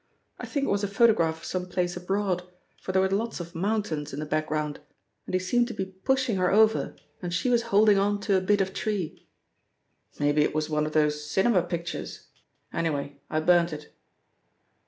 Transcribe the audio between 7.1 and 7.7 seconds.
and she was